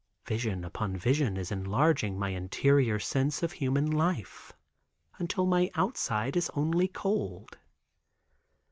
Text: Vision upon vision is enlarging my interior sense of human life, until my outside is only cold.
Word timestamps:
Vision 0.25 0.65
upon 0.65 0.97
vision 0.97 1.37
is 1.37 1.51
enlarging 1.51 2.17
my 2.17 2.29
interior 2.29 2.97
sense 2.97 3.43
of 3.43 3.51
human 3.51 3.85
life, 3.85 4.51
until 5.19 5.45
my 5.45 5.69
outside 5.75 6.35
is 6.35 6.49
only 6.55 6.87
cold. 6.87 7.59